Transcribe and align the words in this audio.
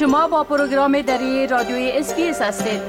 شما 0.00 0.28
با 0.28 0.44
پروگرام 0.44 1.02
دری 1.02 1.46
رادیوی 1.46 1.90
SBS 1.94 2.42
هستید. 2.42 2.80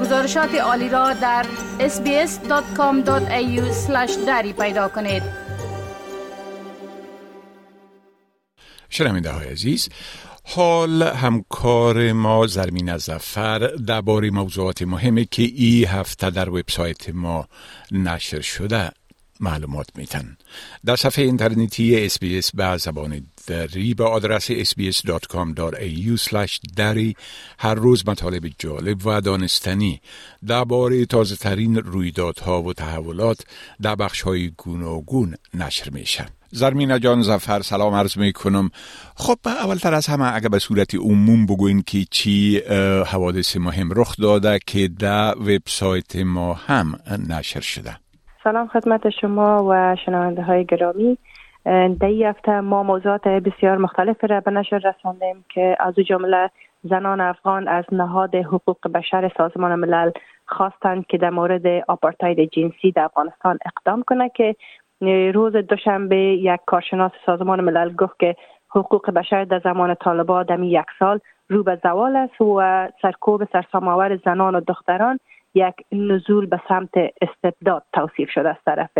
گزارشات 0.00 0.54
عالی 0.54 0.88
را 0.88 1.12
در 1.12 1.46
sbs.com.au 1.78 3.10
دری 4.26 4.52
پیدا 4.52 4.88
کنید. 4.88 5.22
شنونده 8.90 9.30
های 9.30 9.46
عزیز 9.48 9.88
حال 10.44 11.02
همکار 11.02 12.12
ما 12.12 12.46
زرمینه 12.46 12.96
ظفر 12.96 13.58
درباره 13.58 14.30
موضوعات 14.30 14.82
مهمی 14.82 15.24
که 15.24 15.42
ای 15.42 15.84
هفته 15.84 16.30
در 16.30 16.50
وبسایت 16.50 17.08
ما 17.08 17.48
نشر 17.92 18.40
شده 18.40 18.90
معلومات 19.40 19.86
میتن 19.94 20.36
در 20.84 20.96
صفحه 20.96 21.24
اینترنتی 21.24 22.08
SBS 22.08 22.50
به 22.54 22.76
زبان 22.76 23.26
دری 23.46 23.94
به 23.94 24.04
آدرس 24.04 24.52
sbs.com.au 24.52 26.18
دری 26.76 27.16
هر 27.58 27.74
روز 27.74 28.08
مطالب 28.08 28.42
جالب 28.58 29.06
و 29.06 29.20
دانستنی 29.20 30.00
درباره 30.46 31.06
تازه 31.06 31.36
ترین 31.36 31.76
رویدادها 31.76 32.62
و 32.62 32.72
تحولات 32.72 33.46
در 33.82 33.94
بخش 33.94 34.22
های 34.22 34.50
گوناگون 34.56 35.34
نشر 35.54 35.90
میشه 35.90 36.26
زرمینا 36.54 36.98
جان 36.98 37.22
زفر 37.22 37.60
سلام 37.60 37.94
عرض 37.94 38.18
می 38.18 38.32
کنم 38.32 38.70
خب 39.16 39.38
اولتر 39.46 39.94
از 39.94 40.06
همه 40.06 40.34
اگر 40.34 40.48
به 40.48 40.58
صورت 40.58 40.94
عموم 40.94 41.46
بگوین 41.46 41.82
که 41.82 41.98
چی 42.10 42.58
حوادث 43.06 43.56
مهم 43.56 43.88
رخ 43.96 44.16
داده 44.16 44.58
که 44.66 44.88
در 44.88 45.34
وبسایت 45.38 46.16
ما 46.16 46.54
هم 46.54 46.94
نشر 47.28 47.60
شده. 47.60 47.96
سلام 48.44 48.66
خدمت 48.66 49.00
شما 49.20 49.66
و 49.70 49.96
شنونده 50.06 50.42
های 50.42 50.64
گرامی. 50.64 51.18
در 51.64 52.06
این 52.06 52.26
هفته 52.26 52.60
ما 52.60 52.82
موضوعات 52.82 53.28
بسیار 53.28 53.78
مختلف 53.78 54.24
را 54.24 54.40
به 54.40 54.50
نشر 54.50 54.78
رساندیم 54.78 55.44
که 55.48 55.76
از 55.80 55.94
جمله 55.94 56.50
زنان 56.82 57.20
افغان 57.20 57.68
از 57.68 57.84
نهاد 57.92 58.34
حقوق 58.34 58.88
بشر 58.94 59.30
سازمان 59.36 59.74
ملل 59.74 60.10
خواستند 60.46 61.06
که 61.06 61.18
در 61.18 61.30
مورد 61.30 61.66
آپارتاید 61.88 62.50
جنسی 62.50 62.92
در 62.92 63.04
افغانستان 63.04 63.58
اقدام 63.66 64.02
کنه 64.02 64.28
که 64.28 64.56
روز 65.34 65.56
دوشنبه 65.56 66.16
یک 66.16 66.60
کارشناس 66.66 67.12
سازمان 67.26 67.60
ملل 67.60 67.94
گفت 67.94 68.18
که 68.18 68.36
حقوق 68.70 69.10
بشر 69.10 69.44
در 69.44 69.60
زمان 69.64 69.94
طالبا 69.94 70.42
دمی 70.42 70.70
یک 70.70 70.86
سال 70.98 71.20
رو 71.48 71.62
به 71.62 71.78
زوال 71.82 72.16
است 72.16 72.40
و 72.40 72.88
سرکوب 73.02 73.44
سرسامآور 73.52 74.16
زنان 74.16 74.54
و 74.54 74.60
دختران 74.60 75.18
یک 75.54 75.74
نزول 75.92 76.46
به 76.46 76.60
سمت 76.68 76.90
استبداد 77.20 77.82
توصیف 77.92 78.30
شده 78.30 78.48
از 78.48 78.56
طرف 78.64 78.90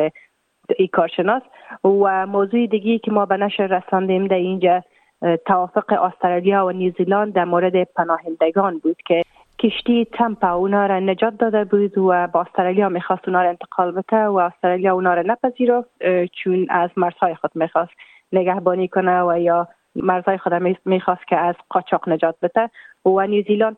ای 0.76 0.88
کارشناس 0.88 1.42
و 1.84 2.26
موضوع 2.26 2.66
دیگی 2.66 2.98
که 2.98 3.10
ما 3.10 3.26
به 3.26 3.36
نشر 3.36 3.66
رساندیم 3.66 4.26
در 4.26 4.36
اینجا 4.36 4.82
توافق 5.46 5.92
استرالیا 5.92 6.66
و 6.66 6.70
نیوزیلند 6.70 7.32
در 7.32 7.44
مورد 7.44 7.84
پناهندگان 7.84 8.78
بود 8.78 8.96
که 9.06 9.22
کشتی 9.58 10.04
تمپا 10.04 10.52
اونا 10.52 10.86
را 10.86 11.00
نجات 11.00 11.38
داده 11.38 11.64
بود 11.64 11.98
و 11.98 12.26
با 12.26 12.40
استرالیا 12.40 12.88
می‌خواست 12.88 13.28
اونا 13.28 13.42
را 13.42 13.48
انتقال 13.48 13.92
بده 13.92 14.26
و 14.26 14.36
استرالیا 14.36 14.94
اونا 14.94 15.14
را 15.14 15.22
نپذیرفت 15.26 15.88
چون 16.32 16.66
از 16.70 16.90
مرزهای 16.96 17.34
خود 17.34 17.50
می‌خواست 17.54 17.92
نگهبانی 18.32 18.88
کنه 18.88 19.22
و 19.22 19.38
یا 19.38 19.68
مرزهای 19.96 20.38
خود 20.38 20.54
می‌خواست 20.84 21.26
که 21.28 21.36
از 21.36 21.54
قاچاق 21.68 22.08
نجات 22.08 22.36
بده. 22.42 22.70
و 23.06 23.26
نیوزیلند 23.26 23.76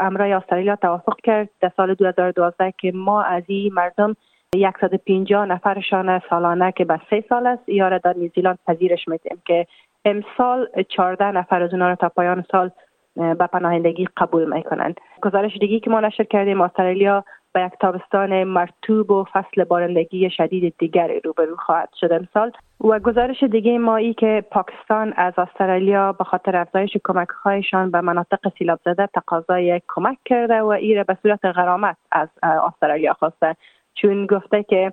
امرای 0.00 0.32
استرالیا 0.32 0.76
توافق 0.76 1.16
کرد. 1.24 1.48
در 1.60 1.72
سال 1.76 1.94
2012 1.94 2.74
که 2.78 2.92
ما 2.94 3.22
از 3.22 3.42
این 3.46 3.72
مردم 3.74 4.16
150 4.54 5.46
نفرشان 5.46 6.20
سالانه 6.30 6.72
که 6.72 6.84
به 6.84 7.00
سه 7.10 7.24
سال 7.28 7.46
است. 7.46 7.68
یا 7.68 7.98
در 7.98 8.14
نیوزیلند 8.16 8.58
پذیرش 8.66 9.08
میتیم 9.08 9.42
که 9.46 9.66
امسال 10.04 10.68
14 10.88 11.30
نفر 11.30 11.62
از 11.62 11.72
اونها 11.72 11.88
را 11.88 11.94
تا 11.94 12.08
پایان 12.08 12.44
سال 12.52 12.70
به 13.16 13.46
پناهندگی 13.46 14.08
قبول 14.16 14.54
می‌کنند. 14.54 15.00
گزارش 15.22 15.56
دیگی 15.56 15.80
که 15.80 15.90
ما 15.90 16.00
نشر 16.00 16.24
کردیم 16.24 16.60
استرالیا 16.60 17.24
با 17.54 17.60
یک 17.60 17.72
تابستان 17.80 18.44
مرتوب 18.44 19.10
و 19.10 19.24
فصل 19.32 19.64
بارندگی 19.64 20.30
شدید 20.30 20.74
دیگر 20.78 21.10
روبرو 21.24 21.56
خواهد 21.56 21.88
شد 22.00 22.12
امسال. 22.12 22.52
و 22.84 22.98
گزارش 22.98 23.42
دیگه 23.42 23.78
ما 23.78 23.96
ای 23.96 24.14
که 24.14 24.44
پاکستان 24.50 25.12
از 25.16 25.32
استرالیا 25.38 26.12
به 26.12 26.24
خاطر 26.24 26.56
افزایش 26.56 26.96
کمک 27.04 27.28
هایشان 27.28 27.90
به 27.90 28.00
مناطق 28.00 28.38
سیلاب 28.58 28.80
زده 28.84 29.06
تقاضای 29.06 29.80
کمک 29.88 30.18
کرده 30.24 30.60
و 30.60 30.66
ایره 30.66 31.04
به 31.04 31.16
صورت 31.22 31.44
غرامت 31.44 31.96
از 32.12 32.28
استرالیا 32.42 33.12
خواسته. 33.12 33.56
چون 33.94 34.26
گفته 34.26 34.62
که 34.62 34.92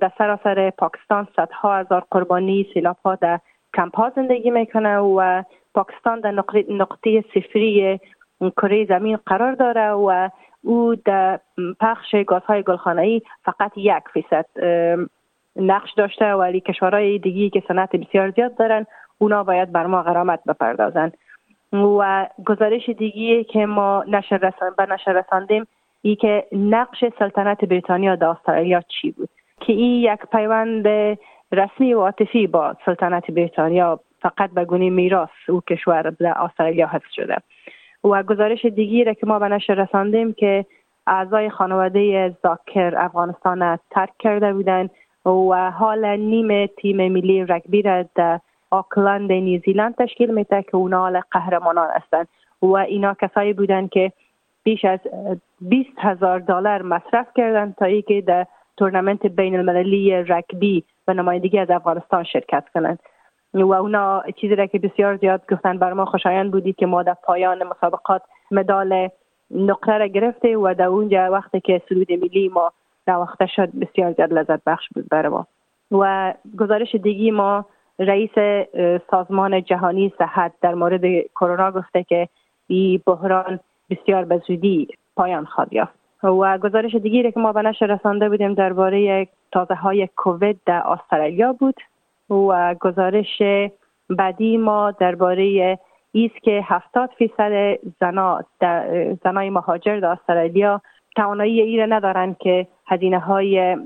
در 0.00 0.12
سراسر 0.18 0.70
پاکستان 0.70 1.28
صدها 1.36 1.76
هزار 1.76 2.04
قربانی 2.10 2.66
سیلاب 2.74 2.96
ها 3.04 3.14
در 3.14 3.40
کمپ 3.74 3.96
ها 3.96 4.12
زندگی 4.16 4.50
می‌کنه 4.50 4.98
و 4.98 5.42
پاکستان 5.74 6.20
در 6.20 6.30
نقطه, 6.68 7.24
صفری 7.34 8.00
کره 8.56 8.84
زمین 8.84 9.18
قرار 9.26 9.54
داره 9.54 9.90
و 9.90 10.28
او 10.62 10.94
در 10.94 11.40
پخش 11.80 12.14
گازهای 12.26 12.62
گلخانه‌ای 12.62 13.22
فقط 13.44 13.72
یک 13.76 14.04
فیصد 14.12 14.46
نقش 15.56 15.92
داشته 15.96 16.34
ولی 16.34 16.60
کشورهای 16.60 17.18
دیگی 17.18 17.50
که 17.50 17.62
صنعت 17.68 17.96
بسیار 17.96 18.30
زیاد 18.30 18.56
دارن 18.56 18.86
اونا 19.18 19.44
باید 19.44 19.72
بر 19.72 19.86
ما 19.86 20.02
غرامت 20.02 20.40
بپردازن. 20.46 21.12
و 21.72 22.26
گزارش 22.46 22.88
دیگی 22.88 23.44
که 23.44 23.66
ما 23.66 24.04
نشر 24.08 24.36
رسان 24.36 24.74
به 24.78 24.86
نشر 24.86 25.12
رساندیم 25.12 25.66
ای 26.02 26.16
که 26.16 26.46
نقش 26.52 27.04
سلطنت 27.18 27.64
بریتانیا 27.64 28.16
در 28.16 28.26
استرالیا 28.26 28.80
چی 28.80 29.10
بود؟ 29.10 29.28
که 29.60 29.72
این 29.72 30.12
یک 30.12 30.20
پیوند 30.32 30.86
رسمی 31.52 31.94
و 31.94 32.00
عاطفی 32.00 32.46
با 32.46 32.76
سلطنت 32.86 33.30
بریتانیا 33.30 34.00
فقط 34.22 34.50
به 34.50 34.64
گونه 34.64 34.90
میراث 34.90 35.28
او 35.48 35.60
کشور 35.60 36.02
در 36.02 36.38
استرالیا 36.38 36.86
حفظ 36.86 37.12
شده. 37.12 37.36
و 38.04 38.22
گزارش 38.22 38.64
دیگی 38.64 39.04
را 39.04 39.14
که 39.14 39.26
ما 39.26 39.38
به 39.38 39.48
نشر 39.48 39.74
رساندیم 39.74 40.32
که 40.32 40.66
اعضای 41.06 41.50
خانواده 41.50 42.36
زاکر 42.42 42.94
افغانستان 42.96 43.78
ترک 43.90 44.10
کرده 44.18 44.52
بودند 44.52 44.90
و 45.26 45.70
حال 45.70 46.16
نیم 46.16 46.66
تیم 46.66 46.96
ملی 46.96 47.44
رگبی 47.44 47.82
را 47.82 48.04
در 48.14 48.40
آکلند 48.70 49.32
نیوزیلند 49.32 49.94
تشکیل 49.94 50.34
میده 50.34 50.62
که 50.62 50.76
اونا 50.76 50.98
حال 50.98 51.20
قهرمانان 51.30 51.88
هستند. 51.90 52.28
و 52.62 52.76
اینا 52.76 53.14
کسایی 53.14 53.52
بودند 53.52 53.90
که 53.90 54.12
بیش 54.64 54.84
از 54.84 55.00
20 55.60 55.88
هزار 55.98 56.38
دلار 56.38 56.82
مصرف 56.82 57.26
کردند 57.36 57.74
تا 57.74 57.84
اینکه 57.84 58.20
در 58.20 58.46
تورنمنت 58.76 59.26
بین 59.26 59.56
المللی 59.56 60.14
رگبی 60.14 60.84
و 61.08 61.14
نمایندگی 61.14 61.58
از 61.58 61.70
افغانستان 61.70 62.24
شرکت 62.24 62.64
کنند 62.74 62.98
و 63.54 63.72
اونا 63.72 64.22
چیزی 64.36 64.54
را 64.54 64.66
که 64.66 64.78
بسیار 64.78 65.16
زیاد 65.16 65.42
گفتن 65.50 65.78
بر 65.78 65.92
ما 65.92 66.04
خوشایند 66.04 66.50
بودی 66.50 66.72
که 66.72 66.86
ما 66.86 67.02
در 67.02 67.16
پایان 67.22 67.62
مسابقات 67.62 68.22
مدال 68.50 69.08
نقره 69.50 69.98
را 69.98 70.06
گرفته 70.06 70.56
و 70.56 70.74
در 70.78 70.84
اونجا 70.84 71.32
وقتی 71.32 71.60
که 71.60 71.82
سرود 71.88 72.12
ملی 72.12 72.48
ما 72.48 72.72
وقت 73.06 73.46
شد 73.46 73.68
بسیار 73.80 74.12
زیاد 74.12 74.32
لذت 74.32 74.64
بخش 74.66 74.88
بود 74.94 75.08
بر 75.08 75.28
ما. 75.28 75.46
و 75.90 76.34
گزارش 76.58 76.94
دیگی 76.94 77.30
ما 77.30 77.66
رئیس 77.98 78.30
سازمان 79.10 79.62
جهانی 79.62 80.12
صحت 80.18 80.52
در 80.60 80.74
مورد 80.74 81.02
کرونا 81.34 81.70
گفته 81.72 82.02
که 82.02 82.28
این 82.66 83.02
بحران 83.06 83.60
بسیار 83.94 84.24
به 84.24 84.42
زودی 84.46 84.88
پایان 85.16 85.44
خواهد 85.44 85.72
یافت. 85.72 86.02
و 86.22 86.58
گزارش 86.58 86.94
دیگی 86.94 87.32
که 87.32 87.40
ما 87.40 87.52
به 87.52 87.62
نشر 87.62 87.86
رسانده 87.86 88.28
بودیم 88.28 88.54
درباره 88.54 89.28
تازه 89.52 89.74
های 89.74 90.08
کووید 90.16 90.60
در 90.66 90.82
استرالیا 90.86 91.52
بود 91.52 91.80
و 92.30 92.74
گزارش 92.80 93.42
بعدی 94.10 94.56
ما 94.56 94.90
درباره 94.90 95.78
ایست 96.12 96.42
که 96.42 96.62
70 96.64 97.10
فیصد 97.18 97.78
زنا 98.00 98.44
زنای 99.24 99.50
مهاجر 99.50 100.00
در 100.00 100.08
استرالیا 100.08 100.80
توانایی 101.16 101.60
ای 101.60 101.76
را 101.76 101.86
ندارند 101.86 102.38
که 102.38 102.66
هزینه 102.86 103.18
های 103.18 103.76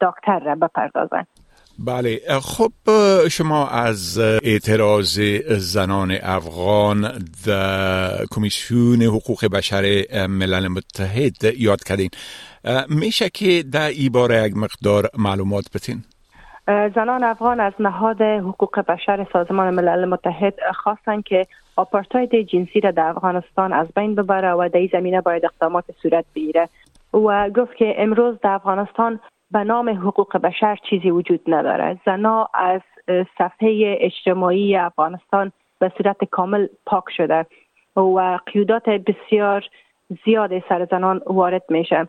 دکتر 0.00 0.38
را 0.38 0.54
بپردازند. 0.54 1.26
بله. 1.78 2.20
خب 2.42 2.72
شما 3.28 3.68
از 3.68 4.18
اعتراض 4.18 5.20
زنان 5.48 6.16
افغان 6.22 7.24
در 7.46 8.24
کمیسیون 8.30 9.02
حقوق 9.02 9.46
بشر 9.46 10.04
ملل 10.28 10.68
متحد 10.68 11.44
یاد 11.58 11.84
کردین. 11.84 12.10
میشه 12.88 13.30
که 13.30 13.64
در 13.72 13.88
ای 13.88 14.08
باره 14.08 14.46
یک 14.46 14.56
مقدار 14.56 15.10
معلومات 15.18 15.64
بتین؟ 15.74 16.02
زنان 16.94 17.24
افغان 17.24 17.60
از 17.60 17.72
نهاد 17.80 18.22
حقوق 18.22 18.80
بشر 18.80 19.26
سازمان 19.32 19.74
ملل 19.74 20.04
متحد 20.04 20.54
خواستند 20.74 21.24
که 21.24 21.46
آپارتاید 21.76 22.34
جنسی 22.34 22.80
را 22.80 22.90
در 22.90 23.08
افغانستان 23.08 23.72
از 23.72 23.86
بین 23.96 24.14
ببره 24.14 24.52
و 24.52 24.68
در 24.74 24.88
زمینه 24.92 25.20
باید 25.20 25.44
اقدامات 25.44 25.84
صورت 26.02 26.24
بگیره. 26.34 26.68
و 27.14 27.50
گفت 27.50 27.76
که 27.76 27.94
امروز 27.98 28.36
در 28.42 28.50
افغانستان 28.50 29.20
به 29.50 29.64
نام 29.64 29.88
حقوق 29.88 30.36
بشر 30.36 30.76
چیزی 30.90 31.10
وجود 31.10 31.40
نداره. 31.46 32.00
زنا 32.06 32.48
از 32.54 32.80
صفحه 33.38 33.96
اجتماعی 34.00 34.76
افغانستان 34.76 35.52
به 35.78 35.92
صورت 35.98 36.24
کامل 36.24 36.66
پاک 36.86 37.04
شده 37.16 37.46
و 37.96 38.38
قیودات 38.46 38.88
بسیار 38.88 39.64
زیاد 40.24 40.58
سر 40.68 40.88
زنان 40.90 41.22
وارد 41.26 41.62
میشه 41.68 42.08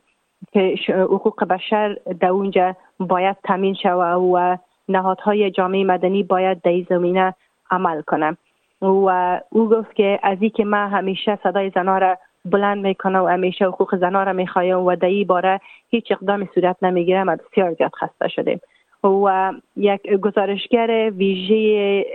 که 0.51 0.75
حقوق 0.89 1.44
بشر 1.44 1.98
در 2.19 2.30
اونجا 2.30 2.75
باید 3.00 3.38
تامین 3.44 3.74
شود 3.74 4.22
و 4.22 4.57
نهادهای 4.90 5.51
جامعه 5.51 5.83
مدنی 5.83 6.24
باید 6.24 6.62
در 6.62 6.81
زمینه 6.90 7.33
عمل 7.72 8.01
کنه. 8.01 8.38
و 8.81 9.42
او 9.50 9.69
گفت 9.69 9.95
که 9.95 10.19
از 10.24 10.38
که 10.56 10.66
من 10.66 10.90
همیشه 10.90 11.40
صدای 11.44 11.69
زنها 11.75 11.98
را 11.98 12.18
بلند 12.49 12.88
می‌کنه 12.88 13.19
و 13.19 13.27
همیشه 13.27 13.65
حقوق 13.65 13.95
زنها 13.95 14.23
را 14.23 14.33
می‌خوایم 14.33 14.79
و 14.79 14.95
در 14.95 15.23
باره 15.27 15.59
هیچ 15.89 16.11
اقدامی 16.11 16.49
صورت 16.55 16.77
نمی‌گیره 16.81 17.23
ما 17.23 17.35
بسیار 17.35 17.73
زیاد 17.73 17.91
خسته 17.95 18.27
شدیم. 18.27 18.59
و 19.03 19.53
یک 19.75 20.11
گزارشگر 20.11 21.11
ویژه 21.17 22.05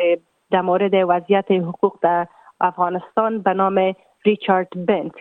در 0.51 0.61
مورد 0.61 0.93
وضعیت 0.95 1.51
حقوق 1.51 1.99
در 2.03 2.27
افغانستان 2.61 3.39
به 3.39 3.55
نام 3.55 3.95
ریچارد 4.25 4.87
بنت. 4.87 5.13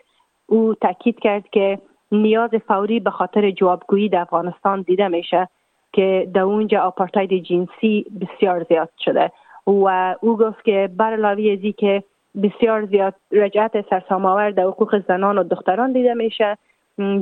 او 0.47 0.75
تاکید 0.75 1.19
کرد 1.19 1.49
که 1.49 1.79
نیاز 2.11 2.49
فوری 2.67 2.99
به 2.99 3.09
خاطر 3.09 3.51
جوابگویی 3.51 4.09
در 4.09 4.21
افغانستان 4.21 4.81
دیده 4.81 5.07
میشه 5.07 5.47
که 5.93 6.27
در 6.33 6.41
اونجا 6.41 6.81
آپارتاید 6.81 7.33
جنسی 7.33 8.05
بسیار 8.21 8.63
زیاد 8.63 8.89
شده. 8.99 9.31
و 9.67 10.15
او 10.21 10.37
گفت 10.37 10.65
که 10.65 10.89
بر 10.97 11.13
علاوه 11.13 11.57
ازی 11.57 11.73
که 11.73 12.03
بسیار 12.43 12.85
زیاد 12.85 13.15
رجعت 13.31 13.89
سرسام‌آور 13.89 14.51
در 14.51 14.63
حقوق 14.63 15.03
زنان 15.07 15.37
و 15.37 15.43
دختران 15.43 15.91
دیده 15.91 16.13
میشه. 16.13 16.57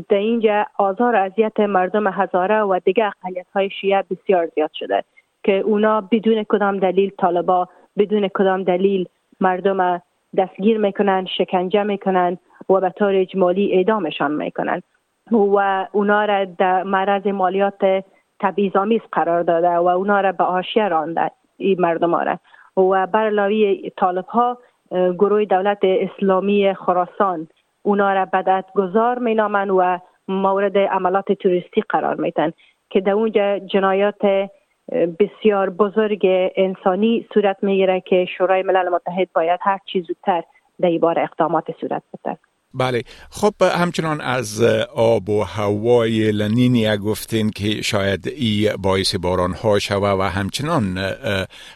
در 0.09 0.17
اینجا 0.17 0.65
آزار 0.77 1.15
و 1.15 1.19
اذیت 1.19 1.59
مردم 1.59 2.07
هزاره 2.07 2.61
و 2.61 2.79
دیگه 2.85 3.05
اقلیت 3.05 3.45
های 3.55 3.69
شیعه 3.69 4.03
بسیار 4.09 4.47
زیاد 4.55 4.71
شده 4.73 5.03
که 5.43 5.57
اونا 5.59 6.01
بدون 6.01 6.43
کدام 6.43 6.79
دلیل 6.79 7.11
طالبا 7.17 7.67
بدون 7.97 8.27
کدام 8.27 8.63
دلیل 8.63 9.07
مردم 9.39 10.01
دستگیر 10.37 10.77
می‌کنن 10.77 11.25
شکنجه 11.25 11.83
می‌کنن 11.83 12.37
و 12.69 12.79
به 12.79 12.89
طور 12.89 13.15
اجمالی 13.15 13.73
اعدامشان 13.73 14.31
می‌کنن. 14.31 14.81
و 15.31 15.87
اونا 15.91 16.25
را 16.25 16.45
در 16.45 16.83
معرض 16.83 17.27
مالیات 17.27 18.03
تبعیض‌آمیز 18.39 19.01
قرار 19.11 19.43
داده 19.43 19.69
و 19.69 19.87
اونا 19.87 20.21
را 20.21 20.31
به 20.31 20.43
آشیه 20.43 20.87
رانده 20.87 21.31
این 21.57 21.81
مردم 21.81 22.15
را. 22.15 22.39
و 22.77 23.07
بر 23.07 23.25
علاوه 23.25 23.89
طالب 23.97 24.25
ها 24.25 24.57
گروه 24.91 25.45
دولت 25.45 25.79
اسلامی 25.83 26.73
خراسان. 26.73 27.47
اونا 27.81 28.13
را 28.13 28.25
بدت 28.25 28.65
گذار 28.75 29.19
می 29.19 29.35
نامن 29.35 29.69
و 29.69 29.97
مورد 30.27 30.77
عملات 30.77 31.31
توریستی 31.31 31.81
قرار 31.89 32.15
میتن 32.15 32.51
که 32.89 33.01
در 33.01 33.11
اونجا 33.11 33.59
جنایات 33.59 34.49
بسیار 35.19 35.69
بزرگ 35.69 36.27
انسانی 36.55 37.27
صورت 37.33 37.57
می‌گیره 37.61 38.01
که 38.01 38.25
شورای 38.37 38.63
ملل 38.63 38.89
متحد 38.89 39.29
باید 39.33 39.59
هر 39.63 39.79
چیز 39.85 40.05
زودتر 40.05 40.43
در 40.81 41.19
اقدامات 41.19 41.65
صورت 41.81 42.03
بده 42.13 42.37
بله. 42.73 43.01
خب 43.29 43.53
همچنان 43.61 44.21
از 44.21 44.63
آب 44.95 45.29
و 45.29 45.43
هوای 45.43 46.31
لنینیا 46.31 46.97
گفتین 46.97 47.49
که 47.49 47.81
شاید 47.81 48.27
ای 48.27 48.71
باعث 48.83 49.15
باران 49.15 49.53
ها 49.53 49.79
شوه 49.79 50.09
و 50.09 50.21
همچنان 50.21 50.97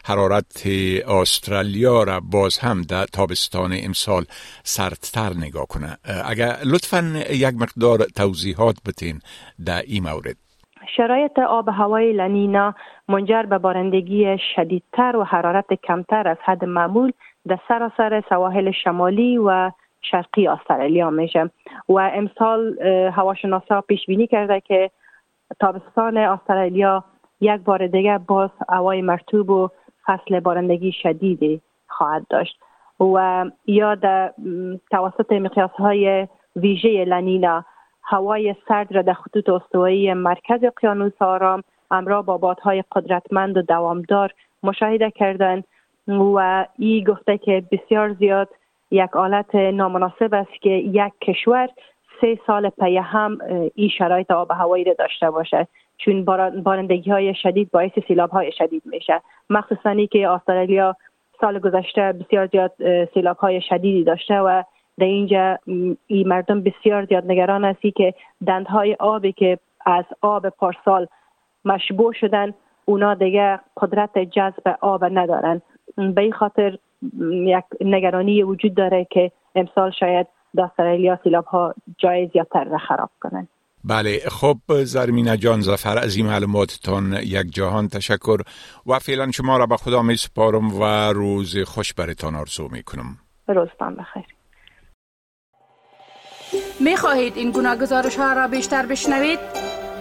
حرارت 0.04 0.66
استرالیا 1.08 2.02
را 2.02 2.20
باز 2.20 2.58
هم 2.58 2.82
در 2.82 3.04
تابستان 3.04 3.74
امسال 3.84 4.24
سردتر 4.62 5.30
نگاه 5.36 5.66
کنه. 5.66 5.96
اگر 6.24 6.56
لطفا 6.64 7.24
یک 7.30 7.54
مقدار 7.54 7.98
توضیحات 8.16 8.76
بتین 8.86 9.20
در 9.66 9.82
این 9.82 10.02
مورد. 10.02 10.36
شرایط 10.96 11.38
آب 11.38 11.68
هوای 11.68 12.12
لنینا 12.12 12.74
منجر 13.08 13.42
به 13.42 13.58
بارندگی 13.58 14.38
شدیدتر 14.56 15.16
و 15.16 15.24
حرارت 15.24 15.74
کمتر 15.74 16.28
از 16.28 16.36
حد 16.44 16.64
معمول 16.64 17.12
در 17.48 17.58
سراسر 17.68 18.22
سواحل 18.28 18.70
شمالی 18.70 19.38
و 19.38 19.70
شرقی 20.10 20.48
استرالیا 20.48 21.10
میشه. 21.10 21.50
و 21.88 22.10
امسال 22.14 22.82
هواشناسا 23.12 23.80
پیش 23.80 24.06
بینی 24.06 24.26
کرده 24.26 24.60
که 24.60 24.90
تابستان 25.60 26.16
استرالیا 26.16 27.04
یک 27.40 27.60
بار 27.60 27.86
دیگه 27.86 28.18
باز 28.18 28.50
هوای 28.68 29.02
مرتوب 29.02 29.50
و 29.50 29.68
فصل 30.06 30.40
بارندگی 30.40 30.92
شدیدی 30.92 31.60
خواهد 31.88 32.26
داشت. 32.30 32.58
و 33.00 33.44
یا 33.66 33.94
در 33.94 34.34
توسط 34.90 35.32
مقیاس 35.32 35.70
های 35.70 36.28
ویژه 36.56 37.04
لنینا 37.04 37.64
هوای 38.02 38.54
سرد 38.68 38.92
را 38.94 39.02
در 39.02 39.12
خطوط 39.12 39.48
استوایی 39.48 40.14
مرکز 40.14 40.64
اقیانوس 40.64 41.22
آرام 41.22 41.62
همراه 41.90 42.24
با 42.24 42.38
بادهای 42.38 42.84
قدرتمند 42.92 43.56
و 43.56 43.62
دوامدار 43.62 44.30
مشاهده 44.62 45.10
کردن 45.10 45.62
و 46.08 46.66
ای 46.78 47.04
گفته 47.04 47.38
که 47.38 47.62
بسیار 47.72 48.12
زیاد 48.12 48.48
یک 48.94 49.16
آلت 49.16 49.54
نامناسب 49.54 50.34
است 50.34 50.62
که 50.62 50.70
یک 50.70 51.12
کشور 51.22 51.68
سه 52.20 52.38
سال 52.46 52.70
پی 52.70 52.96
هم 52.96 53.38
این 53.74 53.88
شرایط 53.88 54.30
آب 54.30 54.50
هوایی 54.50 54.84
را 54.84 54.94
داشته 54.98 55.30
باشد. 55.30 55.66
چون 55.98 56.24
بارندگی 56.62 57.10
های 57.10 57.34
شدید 57.34 57.70
باعث 57.70 57.92
سیلاب 58.08 58.30
های 58.30 58.52
شدید 58.52 58.82
میشه. 58.86 59.20
مخصوصا 59.50 59.94
که 59.94 60.28
استرالیا 60.28 60.96
سال 61.40 61.58
گذشته 61.58 62.12
بسیار 62.12 62.46
زیاد 62.46 62.72
سیلاب 63.14 63.36
های 63.36 63.60
شدیدی 63.60 64.04
داشته 64.04 64.34
و 64.34 64.62
در 64.98 65.06
اینجا 65.06 65.58
این 66.06 66.28
مردم 66.28 66.62
بسیار 66.62 67.04
زیاد 67.04 67.24
نگران 67.26 67.64
هستی 67.64 67.90
که 67.90 68.14
دندهای 68.46 68.96
آبی 69.00 69.32
که 69.32 69.58
از 69.86 70.04
آب 70.20 70.48
پارسال 70.48 71.06
مشبوع 71.64 72.12
شدن 72.12 72.54
اونا 72.84 73.14
دیگه 73.14 73.60
قدرت 73.76 74.18
جذب 74.18 74.76
آب 74.80 75.04
ندارن. 75.04 75.62
به 75.96 76.22
این 76.22 76.32
خاطر 76.32 76.78
یک 77.30 77.64
نگرانی 77.80 78.42
وجود 78.42 78.74
داره 78.74 79.06
که 79.10 79.32
امسال 79.54 79.90
شاید 80.00 80.26
در 80.56 80.62
استرالیا 80.62 81.18
سیلاب 81.24 81.44
ها 81.44 81.74
جای 81.98 82.30
زیادتر 82.32 82.64
را 82.64 82.78
خراب 82.78 83.10
کنند. 83.20 83.48
بله 83.84 84.18
خب 84.28 84.56
زرمینه 84.68 85.36
جان 85.36 85.60
ظفر 85.60 85.98
از 85.98 86.16
این 86.16 86.26
معلوماتتان 86.26 87.12
یک 87.12 87.50
جهان 87.50 87.88
تشکر 87.88 88.40
و 88.86 88.98
فعلا 88.98 89.30
شما 89.30 89.56
را 89.56 89.66
به 89.66 89.76
خدا 89.76 90.02
می 90.02 90.16
سپارم 90.16 90.80
و 90.80 90.84
روز 91.12 91.58
خوش 91.58 91.94
برتان 91.94 92.34
آرزو 92.34 92.68
می 92.72 92.82
کنم. 92.82 93.16
روزتان 93.48 93.94
بخیر. 93.94 94.24
می 96.80 96.96
خواهید 96.96 97.36
این 97.36 97.50
گونه 97.50 97.76
گزارش 97.76 98.16
ها 98.16 98.32
را 98.32 98.48
بیشتر 98.48 98.86
بشنوید؟ 98.86 99.38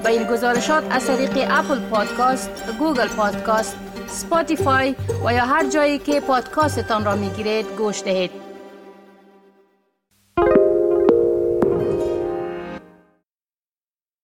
به 0.03 0.09
این 0.09 0.23
گزارشات 0.27 0.83
از 0.91 1.07
طریق 1.07 1.47
Apple 1.51 1.79
Podcast، 1.89 2.77
Google 2.79 3.07
Podcast، 3.17 3.92
Spotify 4.13 4.95
و 5.25 5.33
یا 5.33 5.45
هر 5.45 5.69
جایی 5.69 5.99
که 5.99 6.19
پادکاستتان 6.19 7.05
را 7.05 7.15
می 7.15 7.29
گیرید 7.29 7.65
گوش 7.77 8.03
دهید. 8.03 8.42